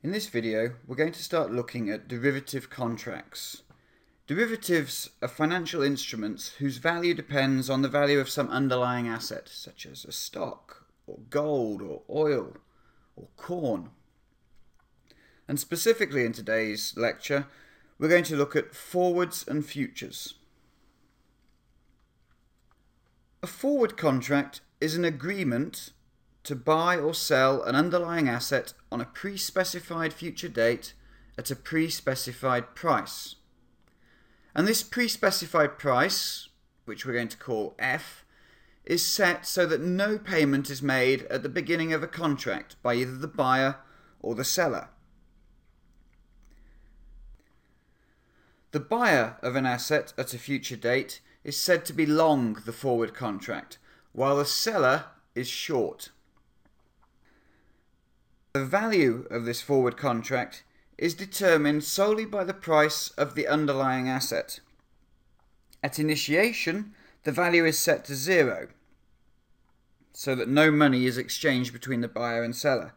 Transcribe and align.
In 0.00 0.12
this 0.12 0.28
video, 0.28 0.74
we're 0.86 0.94
going 0.94 1.10
to 1.10 1.22
start 1.22 1.50
looking 1.50 1.90
at 1.90 2.06
derivative 2.06 2.70
contracts. 2.70 3.62
Derivatives 4.28 5.10
are 5.20 5.26
financial 5.26 5.82
instruments 5.82 6.50
whose 6.60 6.76
value 6.76 7.14
depends 7.14 7.68
on 7.68 7.82
the 7.82 7.88
value 7.88 8.20
of 8.20 8.30
some 8.30 8.48
underlying 8.48 9.08
asset, 9.08 9.48
such 9.48 9.86
as 9.86 10.04
a 10.04 10.12
stock, 10.12 10.86
or 11.08 11.18
gold, 11.30 11.82
or 11.82 12.02
oil, 12.08 12.58
or 13.16 13.26
corn. 13.36 13.90
And 15.48 15.58
specifically 15.58 16.24
in 16.24 16.32
today's 16.32 16.94
lecture, 16.96 17.48
we're 17.98 18.06
going 18.06 18.22
to 18.24 18.36
look 18.36 18.54
at 18.54 18.76
forwards 18.76 19.44
and 19.48 19.66
futures. 19.66 20.34
A 23.42 23.48
forward 23.48 23.96
contract 23.96 24.60
is 24.80 24.94
an 24.94 25.04
agreement 25.04 25.90
to 26.48 26.56
buy 26.56 26.96
or 26.96 27.12
sell 27.12 27.62
an 27.64 27.74
underlying 27.74 28.26
asset 28.26 28.72
on 28.90 29.02
a 29.02 29.04
pre 29.04 29.36
specified 29.36 30.14
future 30.14 30.48
date 30.48 30.94
at 31.36 31.50
a 31.50 31.56
pre 31.56 31.90
specified 31.90 32.74
price. 32.74 33.34
And 34.54 34.66
this 34.66 34.82
pre 34.82 35.08
specified 35.08 35.76
price, 35.76 36.48
which 36.86 37.04
we're 37.04 37.12
going 37.12 37.28
to 37.28 37.36
call 37.36 37.74
F, 37.78 38.24
is 38.86 39.04
set 39.04 39.44
so 39.44 39.66
that 39.66 39.82
no 39.82 40.16
payment 40.16 40.70
is 40.70 40.80
made 40.80 41.24
at 41.24 41.42
the 41.42 41.50
beginning 41.50 41.92
of 41.92 42.02
a 42.02 42.06
contract 42.06 42.76
by 42.82 42.94
either 42.94 43.18
the 43.18 43.28
buyer 43.28 43.76
or 44.20 44.34
the 44.34 44.42
seller. 44.42 44.88
The 48.70 48.80
buyer 48.80 49.36
of 49.42 49.54
an 49.54 49.66
asset 49.66 50.14
at 50.16 50.32
a 50.32 50.38
future 50.38 50.76
date 50.76 51.20
is 51.44 51.60
said 51.60 51.84
to 51.84 51.92
be 51.92 52.06
long 52.06 52.54
the 52.64 52.72
forward 52.72 53.12
contract, 53.12 53.76
while 54.12 54.38
the 54.38 54.46
seller 54.46 55.04
is 55.34 55.46
short. 55.46 56.08
The 58.58 58.64
value 58.64 59.24
of 59.30 59.44
this 59.44 59.60
forward 59.60 59.96
contract 59.96 60.64
is 60.98 61.14
determined 61.14 61.84
solely 61.84 62.24
by 62.24 62.42
the 62.42 62.52
price 62.52 63.10
of 63.10 63.36
the 63.36 63.46
underlying 63.46 64.08
asset. 64.08 64.58
At 65.80 66.00
initiation, 66.00 66.92
the 67.22 67.30
value 67.30 67.64
is 67.64 67.78
set 67.78 68.04
to 68.06 68.16
zero, 68.16 68.66
so 70.12 70.34
that 70.34 70.48
no 70.48 70.72
money 70.72 71.06
is 71.06 71.16
exchanged 71.16 71.72
between 71.72 72.00
the 72.00 72.08
buyer 72.08 72.42
and 72.42 72.56
seller. 72.56 72.94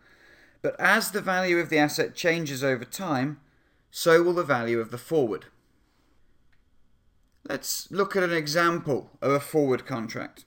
But 0.63 0.75
as 0.79 1.11
the 1.11 1.21
value 1.21 1.59
of 1.59 1.69
the 1.69 1.77
asset 1.77 2.15
changes 2.15 2.63
over 2.63 2.83
time, 2.83 3.39
so 3.91 4.23
will 4.23 4.33
the 4.33 4.43
value 4.43 4.79
of 4.79 4.89
the 4.89 4.97
forward. 4.97 5.45
Let's 7.47 7.87
look 7.91 8.15
at 8.15 8.23
an 8.23 8.33
example 8.33 9.11
of 9.21 9.31
a 9.31 9.39
forward 9.39 9.85
contract. 9.85 10.43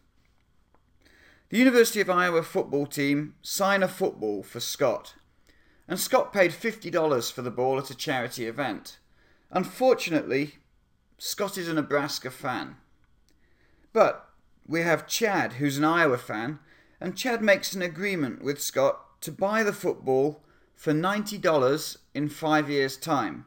The 1.54 1.60
University 1.60 2.00
of 2.00 2.10
Iowa 2.10 2.42
football 2.42 2.84
team 2.84 3.36
sign 3.40 3.84
a 3.84 3.86
football 3.86 4.42
for 4.42 4.58
Scott, 4.58 5.14
and 5.86 6.00
Scott 6.00 6.32
paid 6.32 6.50
$50 6.50 7.30
for 7.30 7.42
the 7.42 7.50
ball 7.52 7.78
at 7.78 7.90
a 7.90 7.94
charity 7.94 8.48
event. 8.48 8.98
Unfortunately, 9.52 10.56
Scott 11.16 11.56
is 11.56 11.68
a 11.68 11.74
Nebraska 11.74 12.32
fan. 12.32 12.78
But 13.92 14.28
we 14.66 14.80
have 14.80 15.06
Chad, 15.06 15.52
who's 15.52 15.78
an 15.78 15.84
Iowa 15.84 16.18
fan, 16.18 16.58
and 17.00 17.16
Chad 17.16 17.40
makes 17.40 17.72
an 17.72 17.82
agreement 17.82 18.42
with 18.42 18.60
Scott 18.60 19.20
to 19.20 19.30
buy 19.30 19.62
the 19.62 19.72
football 19.72 20.42
for 20.74 20.92
$90 20.92 21.96
in 22.14 22.30
five 22.30 22.68
years' 22.68 22.96
time. 22.96 23.46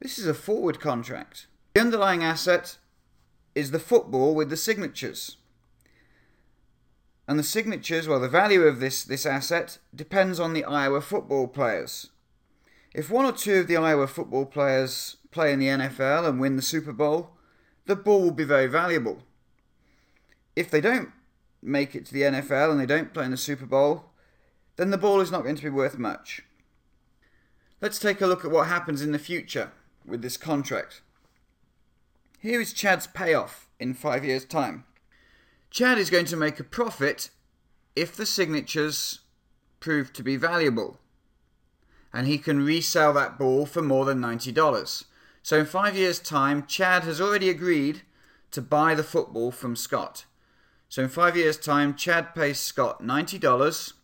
This 0.00 0.18
is 0.18 0.26
a 0.26 0.32
forward 0.32 0.80
contract. 0.80 1.46
The 1.74 1.82
underlying 1.82 2.24
asset 2.24 2.78
is 3.54 3.70
the 3.70 3.78
football 3.78 4.34
with 4.34 4.48
the 4.48 4.56
signatures. 4.56 5.36
And 7.28 7.38
the 7.38 7.44
signatures, 7.44 8.08
well, 8.08 8.20
the 8.20 8.28
value 8.28 8.62
of 8.62 8.80
this, 8.80 9.04
this 9.04 9.26
asset 9.26 9.78
depends 9.94 10.40
on 10.40 10.52
the 10.52 10.64
Iowa 10.64 11.00
football 11.00 11.46
players. 11.46 12.10
If 12.94 13.10
one 13.10 13.24
or 13.24 13.32
two 13.32 13.60
of 13.60 13.68
the 13.68 13.76
Iowa 13.76 14.06
football 14.06 14.44
players 14.44 15.16
play 15.30 15.52
in 15.52 15.58
the 15.58 15.68
NFL 15.68 16.28
and 16.28 16.40
win 16.40 16.56
the 16.56 16.62
Super 16.62 16.92
Bowl, 16.92 17.30
the 17.86 17.96
ball 17.96 18.20
will 18.20 18.32
be 18.32 18.44
very 18.44 18.66
valuable. 18.66 19.22
If 20.54 20.70
they 20.70 20.80
don't 20.80 21.10
make 21.62 21.94
it 21.94 22.04
to 22.06 22.12
the 22.12 22.22
NFL 22.22 22.72
and 22.72 22.80
they 22.80 22.86
don't 22.86 23.14
play 23.14 23.24
in 23.24 23.30
the 23.30 23.36
Super 23.36 23.66
Bowl, 23.66 24.10
then 24.76 24.90
the 24.90 24.98
ball 24.98 25.20
is 25.20 25.30
not 25.30 25.42
going 25.42 25.56
to 25.56 25.62
be 25.62 25.70
worth 25.70 25.96
much. 25.96 26.42
Let's 27.80 27.98
take 27.98 28.20
a 28.20 28.26
look 28.26 28.44
at 28.44 28.50
what 28.50 28.68
happens 28.68 29.00
in 29.00 29.12
the 29.12 29.18
future 29.18 29.72
with 30.04 30.22
this 30.22 30.36
contract. 30.36 31.00
Here 32.38 32.60
is 32.60 32.72
Chad's 32.72 33.06
payoff 33.06 33.68
in 33.78 33.94
five 33.94 34.24
years' 34.24 34.44
time. 34.44 34.84
Chad 35.72 35.96
is 35.96 36.10
going 36.10 36.26
to 36.26 36.36
make 36.36 36.60
a 36.60 36.64
profit 36.64 37.30
if 37.96 38.14
the 38.14 38.26
signatures 38.26 39.20
prove 39.80 40.12
to 40.12 40.22
be 40.22 40.36
valuable. 40.36 41.00
And 42.12 42.26
he 42.26 42.36
can 42.36 42.62
resell 42.62 43.14
that 43.14 43.38
ball 43.38 43.64
for 43.64 43.80
more 43.80 44.04
than 44.04 44.20
$90. 44.20 45.04
So 45.42 45.58
in 45.58 45.64
five 45.64 45.96
years' 45.96 46.18
time, 46.18 46.66
Chad 46.66 47.04
has 47.04 47.22
already 47.22 47.48
agreed 47.48 48.02
to 48.50 48.60
buy 48.60 48.94
the 48.94 49.02
football 49.02 49.50
from 49.50 49.74
Scott. 49.74 50.26
So 50.90 51.04
in 51.04 51.08
five 51.08 51.38
years' 51.38 51.56
time, 51.56 51.94
Chad 51.94 52.34
pays 52.34 52.60
Scott 52.60 53.02
$90. 53.02 53.94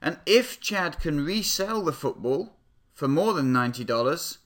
And 0.00 0.20
if 0.24 0.60
Chad 0.60 1.00
can 1.00 1.24
resell 1.24 1.82
the 1.82 1.92
football 1.92 2.54
for 2.94 3.08
more 3.08 3.32
than 3.32 3.52
$90, 3.52 4.38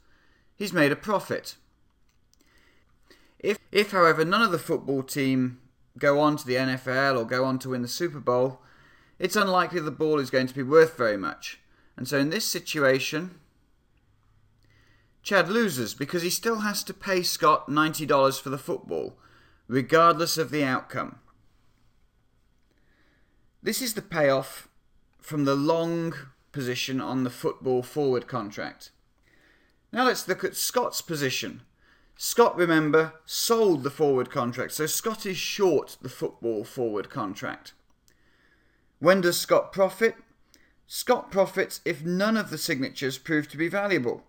he's 0.55 0.72
made 0.72 0.91
a 0.91 0.97
profit. 0.97 1.56
If, 3.39 3.59
if 3.71 3.91
however, 3.91 4.25
none 4.25 4.41
of 4.41 4.53
the 4.53 4.59
football 4.59 5.03
team 5.03 5.61
go 5.99 6.21
on 6.21 6.37
to 6.37 6.47
the 6.47 6.55
NFL 6.55 7.19
or 7.19 7.25
go 7.25 7.45
on 7.45 7.59
to 7.61 7.71
win 7.71 7.83
the 7.83 7.89
Super 7.89 8.21
Bowl, 8.21 8.61
it's 9.19 9.37
unlikely 9.37 9.81
the 9.81 9.91
ball 9.91 10.19
is 10.19 10.31
going 10.31 10.47
to 10.47 10.55
be 10.55 10.62
worth 10.62 10.97
very 10.97 11.17
much. 11.17 11.61
And 11.97 12.07
so 12.07 12.19
in 12.19 12.31
this 12.31 12.45
situation, 12.45 13.39
Chad 15.23 15.49
loses 15.49 15.95
because 15.95 16.23
he 16.23 16.31
still 16.31 16.61
has 16.61 16.84
to 16.84 16.95
pay 16.95 17.23
Scott 17.23 17.69
$90 17.69 18.41
for 18.41 18.51
the 18.51 18.59
football, 18.59 19.19
regardless 19.67 20.39
of 20.39 20.51
the 20.51 20.62
outcome. 20.62 21.19
This 23.63 23.83
is 23.83 23.95
the 23.95 24.03
payoff 24.03 24.69
from 25.21 25.45
the 25.45 25.57
long 25.57 26.15
position 26.53 27.01
on 27.01 27.25
the 27.25 27.31
football 27.31 27.83
forward 27.83 28.28
contract. 28.28 28.91
Now 29.93 30.05
let's 30.05 30.28
look 30.28 30.45
at 30.45 30.55
Scott's 30.55 31.03
position 31.03 31.63
Scott, 32.16 32.56
remember, 32.56 33.12
sold 33.27 33.82
the 33.82 33.91
forward 33.91 34.31
contract, 34.31 34.72
so 34.72 34.87
Scott 34.87 35.27
is 35.27 35.37
short 35.37 35.99
the 36.00 36.09
football 36.09 36.65
forward 36.65 37.10
contract. 37.10 37.72
When 38.99 39.21
does 39.21 39.38
Scott 39.38 39.71
profit? 39.71 40.16
Scott 40.87 41.31
profits 41.31 41.81
if 41.84 42.04
none 42.04 42.37
of 42.37 42.50
the 42.50 42.59
signatures 42.59 43.19
prove 43.19 43.49
to 43.49 43.56
be 43.56 43.69
valuable 43.69 44.25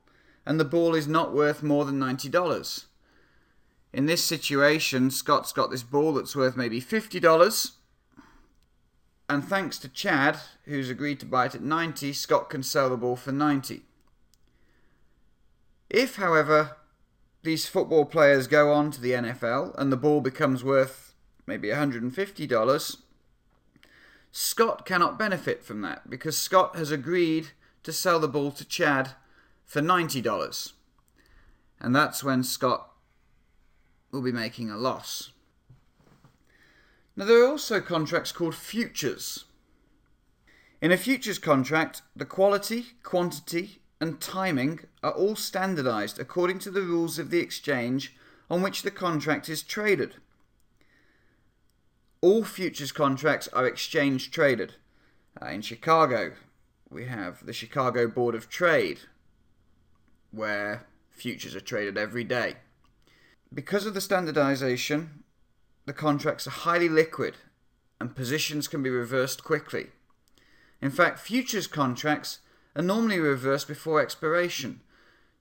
and 0.47 0.59
the 0.59 0.65
ball 0.65 0.95
is 0.95 1.07
not 1.07 1.33
worth 1.33 1.61
more 1.61 1.83
than 1.83 1.99
$90. 1.99 2.85
In 3.91 4.05
this 4.05 4.23
situation, 4.23 5.11
Scott's 5.11 5.51
got 5.51 5.71
this 5.71 5.83
ball 5.83 6.13
that's 6.13 6.37
worth 6.37 6.55
maybe 6.55 6.79
$50. 6.79 7.71
And 9.27 9.43
thanks 9.43 9.77
to 9.79 9.89
Chad, 9.89 10.37
who's 10.63 10.89
agreed 10.89 11.19
to 11.19 11.25
buy 11.25 11.47
it 11.47 11.55
at 11.55 11.61
90, 11.61 12.13
Scott 12.13 12.49
can 12.49 12.63
sell 12.63 12.89
the 12.89 12.95
ball 12.95 13.17
for 13.17 13.33
90. 13.33 13.83
If, 15.89 16.15
however, 16.15 16.77
these 17.47 17.65
football 17.65 18.03
players 18.03 18.45
go 18.45 18.73
on 18.73 18.91
to 18.91 18.99
the 18.99 19.11
NFL 19.11 19.73
and 19.77 19.89
the 19.89 19.95
ball 19.95 20.19
becomes 20.19 20.65
worth 20.65 21.15
maybe 21.45 21.69
$150, 21.69 22.97
Scott 24.33 24.85
cannot 24.85 25.17
benefit 25.17 25.63
from 25.63 25.79
that 25.79 26.09
because 26.09 26.37
Scott 26.37 26.75
has 26.75 26.91
agreed 26.91 27.51
to 27.83 27.93
sell 27.93 28.19
the 28.19 28.27
ball 28.27 28.51
to 28.51 28.65
Chad 28.65 29.11
for 29.63 29.81
$90. 29.81 30.73
And 31.79 31.95
that's 31.95 32.21
when 32.21 32.43
Scott 32.43 32.91
will 34.11 34.21
be 34.21 34.33
making 34.33 34.69
a 34.69 34.75
loss. 34.75 35.31
Now, 37.15 37.23
there 37.23 37.45
are 37.45 37.47
also 37.47 37.79
contracts 37.79 38.33
called 38.33 38.55
futures. 38.55 39.45
In 40.81 40.91
a 40.91 40.97
futures 40.97 41.39
contract, 41.39 42.01
the 42.13 42.25
quality, 42.25 42.87
quantity, 43.03 43.79
and 43.99 44.21
timing 44.21 44.81
are 45.01 45.11
all 45.11 45.35
standardized 45.35 46.19
according 46.19 46.59
to 46.59 46.71
the 46.71 46.81
rules 46.81 47.17
of 47.17 47.29
the 47.29 47.39
exchange 47.39 48.15
on 48.49 48.61
which 48.61 48.83
the 48.83 48.91
contract 48.91 49.49
is 49.49 49.63
traded. 49.63 50.15
All 52.21 52.43
futures 52.43 52.91
contracts 52.91 53.47
are 53.53 53.65
exchange 53.65 54.31
traded. 54.31 54.75
Uh, 55.41 55.47
in 55.47 55.61
Chicago, 55.61 56.33
we 56.89 57.05
have 57.05 57.45
the 57.45 57.53
Chicago 57.53 58.07
Board 58.07 58.33
of 58.33 58.49
Trade, 58.49 59.01
where 60.31 60.87
futures 61.09 61.55
are 61.55 61.61
traded 61.61 61.97
every 61.97 62.23
day. 62.23 62.55
Because 63.53 63.85
of 63.85 63.93
the 63.93 64.01
standardization, 64.01 65.23
the 65.85 65.93
contracts 65.93 66.47
are 66.47 66.51
highly 66.51 66.89
liquid 66.89 67.35
and 67.99 68.15
positions 68.15 68.67
can 68.67 68.83
be 68.83 68.89
reversed 68.89 69.43
quickly. 69.43 69.87
In 70.81 70.91
fact, 70.91 71.19
futures 71.19 71.67
contracts 71.67 72.39
are 72.77 72.83
normally 72.83 73.19
reversed 73.19 73.67
before 73.67 73.99
expiration, 73.99 74.81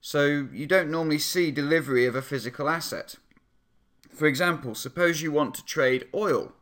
so 0.01 0.47
you 0.51 0.65
don't 0.65 0.89
normally 0.89 1.19
see 1.19 1.51
delivery 1.51 2.07
of 2.07 2.15
a 2.15 2.21
physical 2.21 2.67
asset. 2.67 3.15
For 4.11 4.25
example, 4.25 4.73
suppose 4.73 5.21
you 5.21 5.31
want 5.31 5.53
to 5.55 5.63
trade 5.63 6.07
oil. 6.15 6.53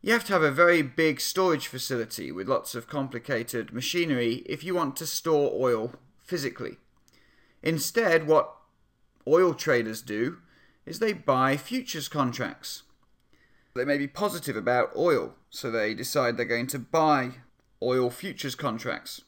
You 0.00 0.14
have 0.14 0.24
to 0.24 0.32
have 0.32 0.42
a 0.42 0.50
very 0.50 0.80
big 0.80 1.20
storage 1.20 1.66
facility 1.66 2.32
with 2.32 2.48
lots 2.48 2.74
of 2.74 2.88
complicated 2.88 3.72
machinery 3.72 4.42
if 4.46 4.64
you 4.64 4.74
want 4.74 4.96
to 4.96 5.06
store 5.06 5.52
oil 5.54 5.92
physically. 6.22 6.78
Instead, 7.62 8.26
what 8.26 8.56
oil 9.28 9.52
traders 9.52 10.00
do 10.00 10.38
is 10.86 10.98
they 10.98 11.12
buy 11.12 11.58
futures 11.58 12.08
contracts. 12.08 12.82
They 13.74 13.84
may 13.84 13.98
be 13.98 14.08
positive 14.08 14.56
about 14.56 14.96
oil, 14.96 15.34
so 15.50 15.70
they 15.70 15.92
decide 15.92 16.36
they're 16.36 16.46
going 16.46 16.66
to 16.68 16.78
buy 16.78 17.34
oil 17.82 18.10
futures 18.10 18.54
contracts. 18.54 19.22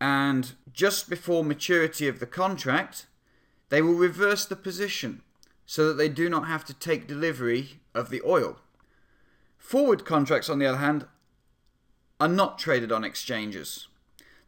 And 0.00 0.52
just 0.72 1.08
before 1.08 1.42
maturity 1.44 2.08
of 2.08 2.20
the 2.20 2.26
contract, 2.26 3.06
they 3.68 3.82
will 3.82 3.94
reverse 3.94 4.44
the 4.44 4.56
position 4.56 5.22
so 5.64 5.88
that 5.88 5.94
they 5.94 6.08
do 6.08 6.28
not 6.28 6.46
have 6.46 6.64
to 6.66 6.74
take 6.74 7.08
delivery 7.08 7.80
of 7.94 8.10
the 8.10 8.22
oil. 8.24 8.58
Forward 9.58 10.04
contracts, 10.04 10.48
on 10.48 10.58
the 10.58 10.66
other 10.66 10.78
hand, 10.78 11.06
are 12.20 12.28
not 12.28 12.58
traded 12.58 12.92
on 12.92 13.04
exchanges. 13.04 13.88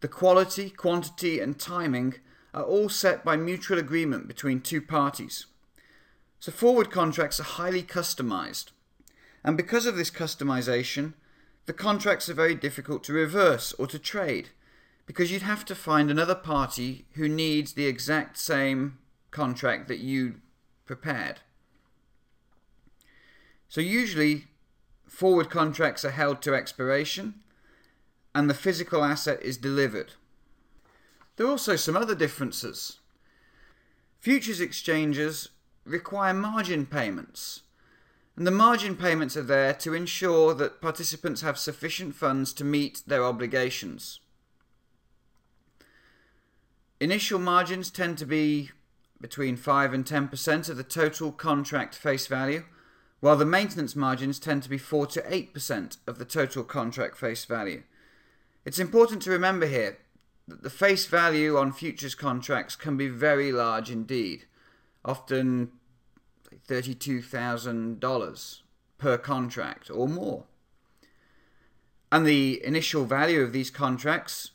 The 0.00 0.08
quality, 0.08 0.70
quantity, 0.70 1.40
and 1.40 1.58
timing 1.58 2.14
are 2.54 2.62
all 2.62 2.88
set 2.88 3.24
by 3.24 3.36
mutual 3.36 3.78
agreement 3.78 4.28
between 4.28 4.60
two 4.60 4.80
parties. 4.80 5.46
So, 6.38 6.52
forward 6.52 6.90
contracts 6.90 7.40
are 7.40 7.44
highly 7.44 7.82
customized. 7.82 8.70
And 9.42 9.56
because 9.56 9.86
of 9.86 9.96
this 9.96 10.10
customization, 10.10 11.14
the 11.68 11.74
contracts 11.74 12.30
are 12.30 12.34
very 12.34 12.54
difficult 12.54 13.04
to 13.04 13.12
reverse 13.12 13.74
or 13.74 13.86
to 13.86 13.98
trade 13.98 14.48
because 15.04 15.30
you'd 15.30 15.42
have 15.42 15.66
to 15.66 15.74
find 15.74 16.10
another 16.10 16.34
party 16.34 17.04
who 17.12 17.28
needs 17.28 17.74
the 17.74 17.84
exact 17.84 18.38
same 18.38 18.96
contract 19.30 19.86
that 19.86 19.98
you 19.98 20.36
prepared. 20.86 21.40
So, 23.68 23.82
usually, 23.82 24.46
forward 25.06 25.50
contracts 25.50 26.06
are 26.06 26.10
held 26.10 26.40
to 26.40 26.54
expiration 26.54 27.34
and 28.34 28.48
the 28.48 28.54
physical 28.54 29.04
asset 29.04 29.42
is 29.42 29.58
delivered. 29.58 30.14
There 31.36 31.46
are 31.46 31.50
also 31.50 31.76
some 31.76 31.98
other 31.98 32.14
differences. 32.14 32.98
Futures 34.20 34.62
exchanges 34.62 35.50
require 35.84 36.32
margin 36.32 36.86
payments, 36.86 37.60
and 38.38 38.46
the 38.46 38.52
margin 38.52 38.94
payments 38.94 39.36
are 39.36 39.42
there 39.42 39.74
to 39.74 39.94
ensure 39.94 40.54
that 40.54 40.80
participants 40.80 41.40
have 41.40 41.58
sufficient 41.58 42.14
funds 42.14 42.52
to 42.52 42.62
meet 42.62 43.02
their 43.04 43.24
obligations. 43.24 44.20
Initial 47.00 47.40
margins 47.40 47.90
tend 47.90 48.16
to 48.18 48.24
be 48.24 48.70
between 49.20 49.56
5 49.56 49.92
and 49.92 50.04
10% 50.04 50.68
of 50.68 50.76
the 50.76 50.84
total 50.84 51.32
contract 51.32 51.96
face 51.96 52.28
value 52.28 52.62
while 53.18 53.34
the 53.34 53.44
maintenance 53.44 53.96
margins 53.96 54.38
tend 54.38 54.62
to 54.62 54.70
be 54.70 54.78
4 54.78 55.08
to 55.08 55.22
8% 55.22 55.96
of 56.06 56.20
the 56.20 56.24
total 56.24 56.62
contract 56.62 57.16
face 57.16 57.44
value. 57.44 57.82
It's 58.64 58.78
important 58.78 59.20
to 59.22 59.32
remember 59.32 59.66
here 59.66 59.98
that 60.46 60.62
the 60.62 60.70
face 60.70 61.06
value 61.06 61.58
on 61.58 61.72
futures 61.72 62.14
contracts 62.14 62.76
can 62.76 62.96
be 62.96 63.08
very 63.08 63.50
large 63.50 63.90
indeed, 63.90 64.44
often 65.04 65.72
$32,000 66.68 68.60
per 68.98 69.18
contract 69.18 69.90
or 69.90 70.08
more. 70.08 70.44
And 72.10 72.26
the 72.26 72.64
initial 72.64 73.04
value 73.04 73.40
of 73.40 73.52
these 73.52 73.70
contracts 73.70 74.52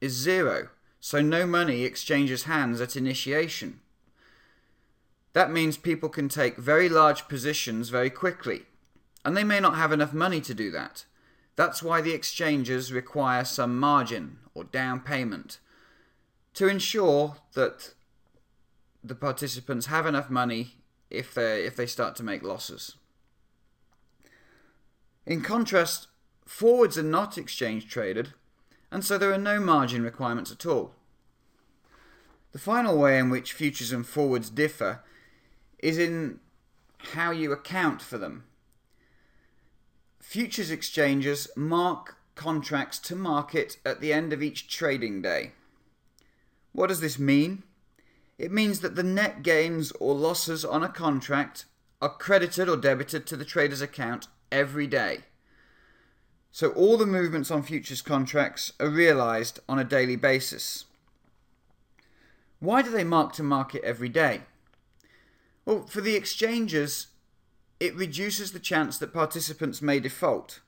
is 0.00 0.12
zero, 0.12 0.68
so 1.00 1.20
no 1.20 1.46
money 1.46 1.84
exchanges 1.84 2.44
hands 2.44 2.80
at 2.80 2.96
initiation. 2.96 3.80
That 5.32 5.50
means 5.50 5.76
people 5.76 6.08
can 6.08 6.28
take 6.28 6.56
very 6.56 6.88
large 6.88 7.26
positions 7.28 7.88
very 7.88 8.10
quickly, 8.10 8.62
and 9.24 9.36
they 9.36 9.44
may 9.44 9.58
not 9.60 9.74
have 9.74 9.92
enough 9.92 10.12
money 10.12 10.40
to 10.42 10.54
do 10.54 10.70
that. 10.70 11.04
That's 11.56 11.82
why 11.82 12.00
the 12.00 12.12
exchanges 12.12 12.92
require 12.92 13.44
some 13.44 13.78
margin 13.78 14.38
or 14.54 14.64
down 14.64 15.00
payment 15.00 15.58
to 16.54 16.68
ensure 16.68 17.36
that 17.54 17.94
the 19.02 19.14
participants 19.14 19.86
have 19.86 20.06
enough 20.06 20.30
money 20.30 20.76
if 21.16 21.34
they 21.34 21.64
if 21.64 21.76
they 21.76 21.86
start 21.86 22.16
to 22.16 22.22
make 22.22 22.42
losses. 22.42 22.96
In 25.26 25.40
contrast, 25.40 26.08
forwards 26.46 26.98
are 26.98 27.02
not 27.02 27.38
exchange 27.38 27.88
traded, 27.88 28.34
and 28.90 29.04
so 29.04 29.16
there 29.16 29.32
are 29.32 29.38
no 29.38 29.58
margin 29.58 30.02
requirements 30.02 30.52
at 30.52 30.66
all. 30.66 30.92
The 32.52 32.58
final 32.58 32.98
way 32.98 33.18
in 33.18 33.30
which 33.30 33.52
futures 33.52 33.90
and 33.90 34.06
forwards 34.06 34.50
differ 34.50 35.00
is 35.78 35.98
in 35.98 36.40
how 37.12 37.30
you 37.30 37.52
account 37.52 38.00
for 38.00 38.18
them. 38.18 38.44
Futures 40.20 40.70
exchanges 40.70 41.48
mark 41.56 42.16
contracts 42.34 42.98
to 42.98 43.16
market 43.16 43.78
at 43.84 44.00
the 44.00 44.12
end 44.12 44.32
of 44.32 44.42
each 44.42 44.68
trading 44.68 45.22
day. 45.22 45.52
What 46.72 46.88
does 46.88 47.00
this 47.00 47.18
mean? 47.18 47.62
It 48.38 48.52
means 48.52 48.80
that 48.80 48.96
the 48.96 49.02
net 49.02 49.42
gains 49.42 49.92
or 50.00 50.14
losses 50.14 50.64
on 50.64 50.82
a 50.82 50.88
contract 50.88 51.66
are 52.02 52.08
credited 52.08 52.68
or 52.68 52.76
debited 52.76 53.26
to 53.26 53.36
the 53.36 53.44
trader's 53.44 53.80
account 53.80 54.26
every 54.50 54.86
day. 54.86 55.20
So 56.50 56.70
all 56.70 56.96
the 56.96 57.06
movements 57.06 57.50
on 57.50 57.62
futures 57.62 58.02
contracts 58.02 58.72
are 58.78 58.88
realized 58.88 59.60
on 59.68 59.78
a 59.78 59.84
daily 59.84 60.16
basis. 60.16 60.84
Why 62.60 62.82
do 62.82 62.90
they 62.90 63.04
mark 63.04 63.32
to 63.34 63.42
market 63.42 63.82
every 63.84 64.08
day? 64.08 64.42
Well, 65.64 65.86
for 65.86 66.00
the 66.00 66.14
exchanges, 66.14 67.08
it 67.80 67.94
reduces 67.94 68.52
the 68.52 68.58
chance 68.58 68.98
that 68.98 69.12
participants 69.12 69.82
may 69.82 69.98
default 70.00 70.60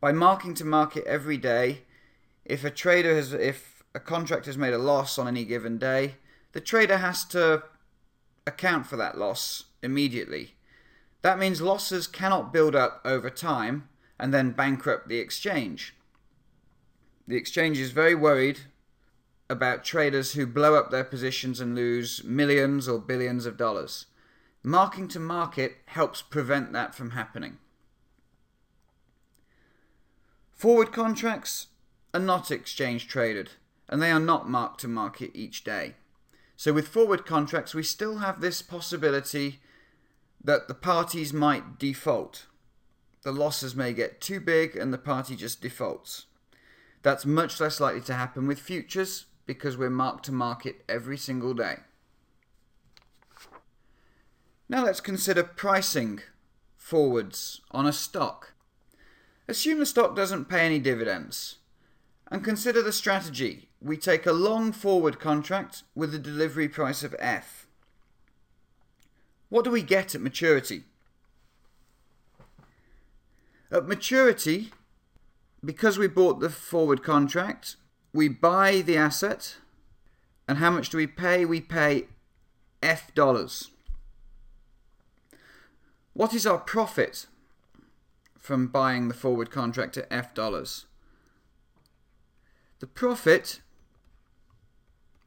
by 0.00 0.12
marking 0.12 0.54
to 0.54 0.64
market 0.64 1.04
every 1.06 1.36
day. 1.36 1.82
If 2.44 2.64
a 2.64 2.70
trader 2.70 3.14
has, 3.14 3.32
if 3.32 3.82
a 3.94 4.00
contract 4.00 4.46
has 4.46 4.56
made 4.56 4.74
a 4.74 4.78
loss 4.78 5.18
on 5.18 5.28
any 5.28 5.44
given 5.44 5.78
day, 5.78 6.14
the 6.56 6.62
trader 6.62 6.96
has 6.96 7.22
to 7.22 7.62
account 8.46 8.86
for 8.86 8.96
that 8.96 9.18
loss 9.18 9.64
immediately. 9.82 10.54
That 11.20 11.38
means 11.38 11.60
losses 11.60 12.06
cannot 12.06 12.50
build 12.50 12.74
up 12.74 13.02
over 13.04 13.28
time 13.28 13.90
and 14.18 14.32
then 14.32 14.52
bankrupt 14.52 15.06
the 15.06 15.18
exchange. 15.18 15.94
The 17.28 17.36
exchange 17.36 17.78
is 17.78 17.90
very 17.90 18.14
worried 18.14 18.60
about 19.50 19.84
traders 19.84 20.32
who 20.32 20.46
blow 20.46 20.76
up 20.76 20.90
their 20.90 21.04
positions 21.04 21.60
and 21.60 21.74
lose 21.74 22.24
millions 22.24 22.88
or 22.88 23.00
billions 23.00 23.44
of 23.44 23.58
dollars. 23.58 24.06
Marking 24.62 25.08
to 25.08 25.20
market 25.20 25.76
helps 25.84 26.22
prevent 26.22 26.72
that 26.72 26.94
from 26.94 27.10
happening. 27.10 27.58
Forward 30.54 30.90
contracts 30.90 31.66
are 32.14 32.20
not 32.20 32.50
exchange 32.50 33.08
traded 33.08 33.50
and 33.90 34.00
they 34.00 34.10
are 34.10 34.18
not 34.18 34.48
marked 34.48 34.80
to 34.80 34.88
market 34.88 35.32
each 35.34 35.62
day. 35.62 35.96
So, 36.56 36.72
with 36.72 36.88
forward 36.88 37.26
contracts, 37.26 37.74
we 37.74 37.82
still 37.82 38.18
have 38.18 38.40
this 38.40 38.62
possibility 38.62 39.60
that 40.42 40.68
the 40.68 40.74
parties 40.74 41.32
might 41.32 41.78
default. 41.78 42.46
The 43.22 43.32
losses 43.32 43.74
may 43.74 43.92
get 43.92 44.20
too 44.20 44.40
big 44.40 44.76
and 44.76 44.92
the 44.92 44.98
party 44.98 45.36
just 45.36 45.60
defaults. 45.60 46.26
That's 47.02 47.26
much 47.26 47.60
less 47.60 47.80
likely 47.80 48.00
to 48.02 48.14
happen 48.14 48.46
with 48.46 48.58
futures 48.58 49.26
because 49.46 49.76
we're 49.76 49.90
marked 49.90 50.24
to 50.26 50.32
market 50.32 50.84
every 50.88 51.18
single 51.18 51.54
day. 51.54 51.76
Now 54.68 54.84
let's 54.84 55.00
consider 55.00 55.42
pricing 55.44 56.20
forwards 56.76 57.60
on 57.70 57.86
a 57.86 57.92
stock. 57.92 58.54
Assume 59.48 59.78
the 59.78 59.86
stock 59.86 60.16
doesn't 60.16 60.48
pay 60.48 60.66
any 60.66 60.78
dividends. 60.78 61.56
And 62.30 62.42
consider 62.42 62.82
the 62.82 62.92
strategy. 62.92 63.68
We 63.80 63.96
take 63.96 64.26
a 64.26 64.32
long 64.32 64.72
forward 64.72 65.20
contract 65.20 65.84
with 65.94 66.14
a 66.14 66.18
delivery 66.18 66.68
price 66.68 67.04
of 67.04 67.14
F. 67.18 67.66
What 69.48 69.64
do 69.64 69.70
we 69.70 69.82
get 69.82 70.14
at 70.14 70.20
maturity? 70.20 70.84
At 73.70 73.86
maturity, 73.86 74.72
because 75.64 75.98
we 75.98 76.08
bought 76.08 76.40
the 76.40 76.50
forward 76.50 77.02
contract, 77.02 77.76
we 78.12 78.28
buy 78.28 78.80
the 78.80 78.96
asset. 78.96 79.56
And 80.48 80.58
how 80.58 80.70
much 80.70 80.90
do 80.90 80.96
we 80.96 81.06
pay? 81.06 81.44
We 81.44 81.60
pay 81.60 82.06
F 82.82 83.14
dollars. 83.14 83.70
What 86.12 86.32
is 86.32 86.46
our 86.46 86.58
profit 86.58 87.26
from 88.38 88.68
buying 88.68 89.08
the 89.08 89.14
forward 89.14 89.50
contract 89.50 89.96
at 89.96 90.06
F 90.10 90.34
dollars? 90.34 90.86
The 92.78 92.86
profit 92.86 93.60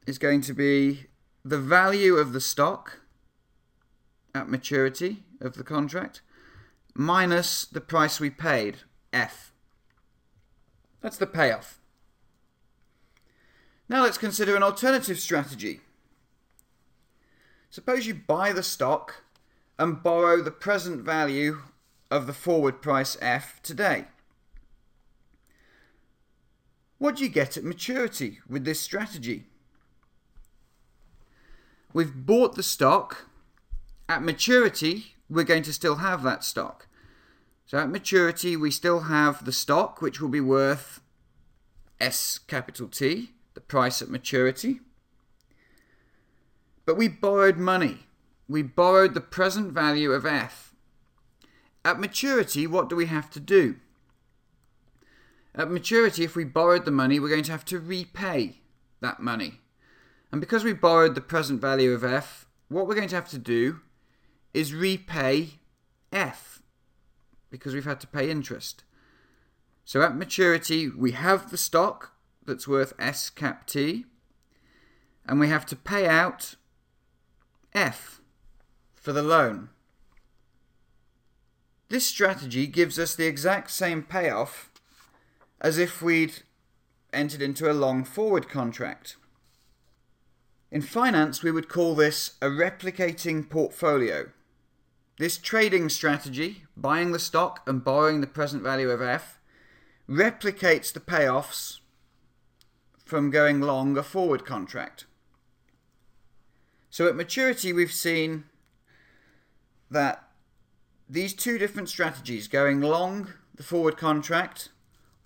is 0.06 0.18
going 0.18 0.40
to 0.42 0.52
be 0.52 1.06
the 1.44 1.58
value 1.58 2.14
of 2.14 2.32
the 2.32 2.40
stock 2.40 3.00
at 4.34 4.48
maturity 4.48 5.24
of 5.40 5.54
the 5.54 5.64
contract 5.64 6.22
minus 6.94 7.64
the 7.64 7.80
price 7.80 8.20
we 8.20 8.30
paid, 8.30 8.78
F. 9.12 9.52
That's 11.00 11.16
the 11.16 11.26
payoff. 11.26 11.80
Now 13.88 14.02
let's 14.02 14.18
consider 14.18 14.54
an 14.54 14.62
alternative 14.62 15.18
strategy. 15.18 15.80
Suppose 17.70 18.06
you 18.06 18.14
buy 18.14 18.52
the 18.52 18.62
stock 18.62 19.22
and 19.78 20.02
borrow 20.02 20.42
the 20.42 20.50
present 20.50 21.02
value 21.02 21.62
of 22.10 22.26
the 22.26 22.32
forward 22.32 22.82
price 22.82 23.16
F 23.20 23.60
today. 23.62 24.06
What 27.00 27.16
do 27.16 27.22
you 27.22 27.30
get 27.30 27.56
at 27.56 27.64
maturity 27.64 28.40
with 28.46 28.66
this 28.66 28.78
strategy? 28.78 29.46
We've 31.94 32.14
bought 32.14 32.56
the 32.56 32.62
stock. 32.62 33.24
At 34.06 34.22
maturity, 34.22 35.14
we're 35.30 35.44
going 35.44 35.62
to 35.62 35.72
still 35.72 35.96
have 35.96 36.22
that 36.24 36.44
stock. 36.44 36.88
So 37.64 37.78
at 37.78 37.88
maturity, 37.88 38.54
we 38.54 38.70
still 38.70 39.00
have 39.04 39.46
the 39.46 39.50
stock, 39.50 40.02
which 40.02 40.20
will 40.20 40.28
be 40.28 40.42
worth 40.42 41.00
S 41.98 42.36
capital 42.36 42.86
T, 42.86 43.30
the 43.54 43.62
price 43.62 44.02
at 44.02 44.10
maturity. 44.10 44.80
But 46.84 46.98
we 46.98 47.08
borrowed 47.08 47.56
money. 47.56 48.00
We 48.46 48.60
borrowed 48.60 49.14
the 49.14 49.22
present 49.22 49.72
value 49.72 50.12
of 50.12 50.26
F. 50.26 50.74
At 51.82 51.98
maturity, 51.98 52.66
what 52.66 52.90
do 52.90 52.96
we 52.96 53.06
have 53.06 53.30
to 53.30 53.40
do? 53.40 53.76
At 55.54 55.70
maturity, 55.70 56.24
if 56.24 56.36
we 56.36 56.44
borrowed 56.44 56.84
the 56.84 56.90
money, 56.90 57.18
we're 57.18 57.28
going 57.28 57.44
to 57.44 57.52
have 57.52 57.64
to 57.66 57.78
repay 57.78 58.60
that 59.00 59.20
money. 59.20 59.60
And 60.30 60.40
because 60.40 60.62
we 60.62 60.72
borrowed 60.72 61.14
the 61.14 61.20
present 61.20 61.60
value 61.60 61.92
of 61.92 62.04
F, 62.04 62.46
what 62.68 62.86
we're 62.86 62.94
going 62.94 63.08
to 63.08 63.16
have 63.16 63.28
to 63.30 63.38
do 63.38 63.80
is 64.54 64.72
repay 64.72 65.54
F 66.12 66.62
because 67.50 67.74
we've 67.74 67.84
had 67.84 68.00
to 68.00 68.06
pay 68.06 68.30
interest. 68.30 68.84
So 69.84 70.02
at 70.02 70.16
maturity, 70.16 70.88
we 70.88 71.12
have 71.12 71.50
the 71.50 71.56
stock 71.56 72.12
that's 72.46 72.68
worth 72.68 72.92
S 72.98 73.28
cap 73.28 73.66
T, 73.66 74.04
and 75.26 75.40
we 75.40 75.48
have 75.48 75.66
to 75.66 75.76
pay 75.76 76.06
out 76.06 76.54
F 77.74 78.20
for 78.94 79.12
the 79.12 79.22
loan. 79.22 79.70
This 81.88 82.06
strategy 82.06 82.68
gives 82.68 83.00
us 83.00 83.16
the 83.16 83.26
exact 83.26 83.72
same 83.72 84.04
payoff 84.04 84.69
as 85.60 85.78
if 85.78 86.00
we'd 86.00 86.42
entered 87.12 87.42
into 87.42 87.70
a 87.70 87.74
long 87.74 88.04
forward 88.04 88.48
contract. 88.48 89.16
In 90.70 90.80
finance, 90.80 91.42
we 91.42 91.50
would 91.50 91.68
call 91.68 91.94
this 91.94 92.36
a 92.40 92.46
replicating 92.46 93.48
portfolio. 93.48 94.30
This 95.18 95.36
trading 95.36 95.88
strategy, 95.88 96.64
buying 96.76 97.12
the 97.12 97.18
stock 97.18 97.62
and 97.66 97.84
borrowing 97.84 98.20
the 98.20 98.26
present 98.26 98.62
value 98.62 98.90
of 98.90 99.02
F, 99.02 99.38
replicates 100.08 100.92
the 100.92 101.00
payoffs 101.00 101.80
from 103.04 103.30
going 103.30 103.60
long 103.60 103.96
a 103.98 104.02
forward 104.02 104.46
contract. 104.46 105.04
So 106.88 107.08
at 107.08 107.16
maturity, 107.16 107.72
we've 107.72 107.92
seen 107.92 108.44
that 109.90 110.28
these 111.08 111.34
two 111.34 111.58
different 111.58 111.88
strategies, 111.88 112.46
going 112.46 112.80
long 112.80 113.34
the 113.56 113.62
forward 113.62 113.96
contract 113.96 114.70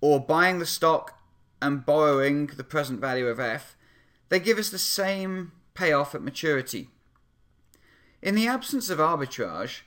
or 0.01 0.19
buying 0.19 0.59
the 0.59 0.65
stock 0.65 1.19
and 1.61 1.85
borrowing 1.85 2.47
the 2.47 2.63
present 2.63 2.99
value 2.99 3.27
of 3.27 3.39
F, 3.39 3.75
they 4.29 4.39
give 4.39 4.57
us 4.57 4.69
the 4.69 4.79
same 4.79 5.51
payoff 5.73 6.15
at 6.15 6.21
maturity. 6.21 6.89
In 8.21 8.35
the 8.35 8.47
absence 8.47 8.89
of 8.89 8.99
arbitrage, 8.99 9.81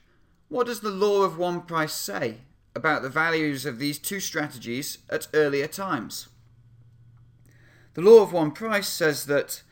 what 0.49 0.67
does 0.67 0.81
the 0.81 0.91
law 0.91 1.23
of 1.23 1.39
one 1.39 1.63
price 1.63 1.95
say 1.95 2.39
about 2.75 3.03
the 3.03 3.09
values 3.09 3.67
of 3.67 3.79
these 3.79 3.99
two 3.99 4.21
strategies 4.21 4.99
at 5.11 5.29
earlier 5.35 5.67
times? 5.67 6.29
The 7.95 8.03
law 8.03 8.23
of 8.23 8.33
one 8.33 8.53
price 8.53 8.89
says 8.89 9.27
that 9.27 9.63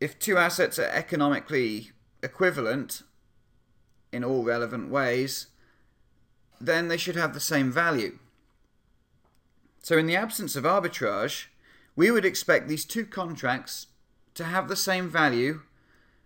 if 0.00 0.18
two 0.18 0.38
assets 0.38 0.78
are 0.78 0.90
economically 0.90 1.90
equivalent 2.22 3.02
in 4.12 4.24
all 4.24 4.44
relevant 4.44 4.90
ways, 4.90 5.48
then 6.60 6.88
they 6.88 6.96
should 6.96 7.16
have 7.16 7.34
the 7.34 7.40
same 7.40 7.70
value. 7.70 8.18
So, 9.88 9.96
in 9.96 10.04
the 10.04 10.16
absence 10.16 10.54
of 10.54 10.64
arbitrage, 10.64 11.46
we 11.96 12.10
would 12.10 12.26
expect 12.26 12.68
these 12.68 12.84
two 12.84 13.06
contracts 13.06 13.86
to 14.34 14.44
have 14.44 14.68
the 14.68 14.76
same 14.76 15.08
value 15.08 15.62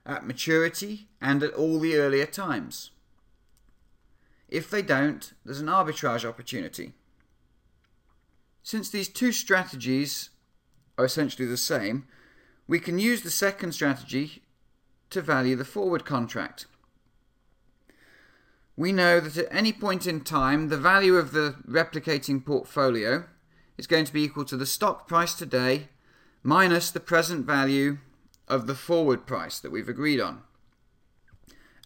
at 0.05 0.27
maturity 0.27 1.07
and 1.21 1.45
at 1.45 1.55
all 1.55 1.79
the 1.79 1.95
earlier 1.95 2.27
times. 2.27 2.91
If 4.49 4.69
they 4.69 4.83
don't, 4.83 5.33
there's 5.45 5.61
an 5.61 5.69
arbitrage 5.69 6.29
opportunity. 6.29 6.95
Since 8.65 8.91
these 8.91 9.09
two 9.09 9.31
strategies 9.31 10.31
are 10.99 11.05
essentially 11.05 11.47
the 11.47 11.57
same, 11.57 12.09
we 12.67 12.81
can 12.81 12.99
use 12.99 13.23
the 13.23 13.31
second 13.31 13.75
strategy 13.75 14.43
to 15.11 15.23
value 15.23 15.55
the 15.55 15.65
forward 15.65 16.05
contract. 16.05 16.67
We 18.77 18.91
know 18.91 19.21
that 19.21 19.37
at 19.37 19.55
any 19.55 19.73
point 19.73 20.09
in 20.09 20.23
time, 20.23 20.69
the 20.69 20.77
value 20.77 21.15
of 21.15 21.31
the 21.31 21.55
replicating 21.69 22.45
portfolio 22.45 23.27
is 23.77 23.87
going 23.87 24.05
to 24.05 24.13
be 24.13 24.23
equal 24.23 24.45
to 24.45 24.57
the 24.57 24.67
stock 24.67 25.09
price 25.09 25.35
today 25.35 25.89
minus 26.43 26.91
the 26.91 27.01
present 27.01 27.47
value 27.47 27.99
of 28.49 28.67
the 28.67 28.75
forward 28.75 29.27
price 29.27 29.59
that 29.59 29.71
we've 29.71 29.89
agreed 29.89 30.21
on. 30.21 30.43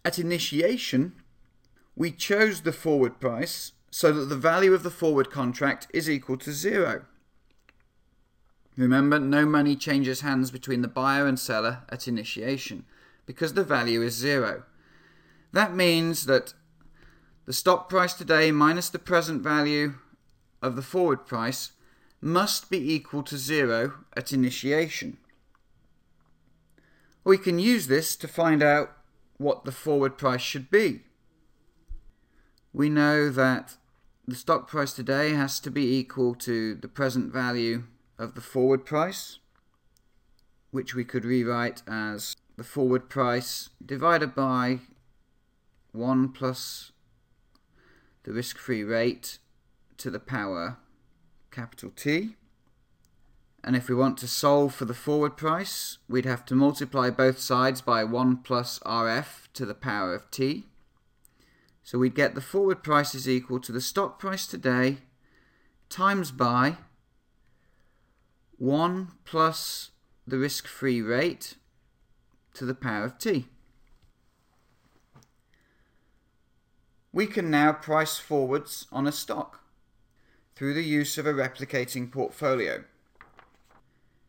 At 0.04 0.18
initiation, 0.18 1.14
we 1.94 2.10
chose 2.10 2.60
the 2.60 2.72
forward 2.72 3.20
price 3.20 3.72
so 3.90 4.12
that 4.12 4.26
the 4.26 4.36
value 4.36 4.74
of 4.74 4.82
the 4.82 4.90
forward 4.90 5.30
contract 5.30 5.86
is 5.92 6.08
equal 6.08 6.36
to 6.38 6.52
zero. 6.52 7.04
Remember, 8.76 9.18
no 9.18 9.46
money 9.46 9.74
changes 9.74 10.20
hands 10.20 10.50
between 10.50 10.82
the 10.82 10.88
buyer 10.88 11.26
and 11.26 11.38
seller 11.38 11.82
at 11.88 12.06
initiation 12.06 12.84
because 13.24 13.54
the 13.54 13.64
value 13.64 14.02
is 14.02 14.14
zero. 14.14 14.64
That 15.52 15.74
means 15.74 16.26
that 16.26 16.52
the 17.46 17.54
stock 17.54 17.88
price 17.88 18.12
today 18.12 18.52
minus 18.52 18.90
the 18.90 18.98
present 18.98 19.42
value 19.42 19.94
of 20.60 20.76
the 20.76 20.82
forward 20.82 21.26
price 21.26 21.72
must 22.20 22.70
be 22.70 22.94
equal 22.94 23.22
to 23.24 23.36
zero 23.36 23.94
at 24.16 24.32
initiation. 24.32 25.18
We 27.24 27.38
can 27.38 27.58
use 27.58 27.88
this 27.88 28.16
to 28.16 28.28
find 28.28 28.62
out 28.62 28.92
what 29.36 29.64
the 29.64 29.72
forward 29.72 30.16
price 30.16 30.40
should 30.40 30.70
be. 30.70 31.02
We 32.72 32.88
know 32.88 33.30
that 33.30 33.76
the 34.26 34.34
stock 34.34 34.68
price 34.68 34.92
today 34.92 35.30
has 35.30 35.60
to 35.60 35.70
be 35.70 35.96
equal 35.96 36.34
to 36.36 36.74
the 36.74 36.88
present 36.88 37.32
value 37.32 37.84
of 38.18 38.34
the 38.34 38.40
forward 38.40 38.84
price, 38.84 39.38
which 40.70 40.94
we 40.94 41.04
could 41.04 41.24
rewrite 41.24 41.82
as 41.86 42.34
the 42.56 42.64
forward 42.64 43.08
price 43.08 43.70
divided 43.84 44.34
by 44.34 44.80
1 45.92 46.30
plus 46.30 46.92
the 48.24 48.32
risk 48.32 48.58
free 48.58 48.82
rate 48.82 49.38
to 49.96 50.10
the 50.10 50.20
power 50.20 50.78
capital 51.56 51.90
T. 51.96 52.36
And 53.64 53.74
if 53.74 53.88
we 53.88 53.94
want 53.94 54.18
to 54.18 54.28
solve 54.28 54.74
for 54.74 54.84
the 54.84 54.92
forward 54.92 55.38
price, 55.38 55.96
we'd 56.06 56.26
have 56.26 56.44
to 56.46 56.54
multiply 56.54 57.08
both 57.08 57.38
sides 57.38 57.80
by 57.80 58.04
1 58.04 58.36
plus 58.38 58.78
RF 58.80 59.48
to 59.54 59.64
the 59.64 59.74
power 59.74 60.14
of 60.14 60.30
T. 60.30 60.66
So 61.82 61.98
we'd 61.98 62.14
get 62.14 62.34
the 62.34 62.42
forward 62.42 62.82
price 62.82 63.14
is 63.14 63.26
equal 63.26 63.58
to 63.60 63.72
the 63.72 63.80
stock 63.80 64.18
price 64.18 64.46
today 64.46 64.98
times 65.88 66.30
by 66.30 66.76
1 68.58 69.12
plus 69.24 69.92
the 70.26 70.36
risk-free 70.36 71.00
rate 71.00 71.54
to 72.52 72.66
the 72.66 72.74
power 72.74 73.04
of 73.04 73.18
T. 73.18 73.46
We 77.12 77.26
can 77.26 77.50
now 77.50 77.72
price 77.72 78.18
forwards 78.18 78.86
on 78.92 79.06
a 79.06 79.12
stock 79.12 79.65
through 80.56 80.72
the 80.72 80.82
use 80.82 81.18
of 81.18 81.26
a 81.26 81.34
replicating 81.34 82.10
portfolio. 82.10 82.82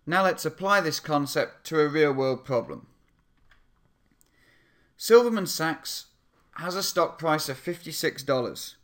Now 0.05 0.23
let's 0.23 0.45
apply 0.45 0.81
this 0.81 0.99
concept 0.99 1.65
to 1.67 1.79
a 1.79 1.87
real 1.87 2.11
world 2.11 2.45
problem. 2.45 2.87
Silverman 4.97 5.47
Sachs 5.47 6.07
has 6.55 6.75
a 6.75 6.83
stock 6.83 7.17
price 7.17 7.49
of 7.49 7.63
$56 7.63 8.75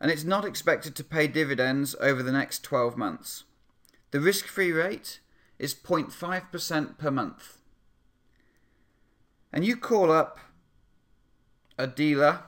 and 0.00 0.10
it's 0.10 0.24
not 0.24 0.44
expected 0.44 0.94
to 0.94 1.04
pay 1.04 1.26
dividends 1.26 1.94
over 2.00 2.22
the 2.22 2.32
next 2.32 2.62
12 2.62 2.96
months. 2.96 3.44
The 4.10 4.20
risk 4.20 4.46
free 4.46 4.72
rate 4.72 5.20
is 5.58 5.74
0.5% 5.74 6.98
per 6.98 7.10
month. 7.10 7.58
And 9.52 9.64
you 9.64 9.76
call 9.76 10.10
up 10.10 10.38
a 11.76 11.86
dealer 11.86 12.44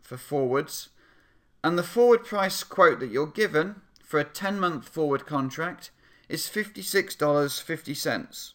for 0.00 0.16
forwards 0.16 0.90
and 1.62 1.78
the 1.78 1.82
forward 1.82 2.24
price 2.24 2.62
quote 2.62 3.00
that 3.00 3.10
you're 3.10 3.26
given 3.26 3.82
for 4.02 4.20
a 4.20 4.24
10 4.24 4.60
month 4.60 4.88
forward 4.88 5.26
contract 5.26 5.90
is 6.28 6.48
$56.50. 6.48 8.52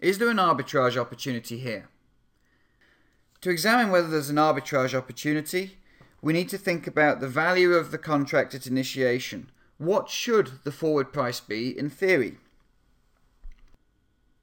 Is 0.00 0.18
there 0.18 0.28
an 0.28 0.36
arbitrage 0.36 0.96
opportunity 0.96 1.58
here? 1.58 1.88
To 3.40 3.50
examine 3.50 3.90
whether 3.90 4.08
there's 4.08 4.30
an 4.30 4.36
arbitrage 4.36 4.94
opportunity, 4.94 5.78
we 6.20 6.32
need 6.32 6.48
to 6.48 6.58
think 6.58 6.86
about 6.86 7.20
the 7.20 7.28
value 7.28 7.74
of 7.74 7.90
the 7.90 7.98
contract 7.98 8.54
at 8.54 8.66
initiation. 8.66 9.50
What 9.78 10.08
should 10.08 10.64
the 10.64 10.72
forward 10.72 11.12
price 11.12 11.40
be 11.40 11.78
in 11.78 11.90
theory? 11.90 12.38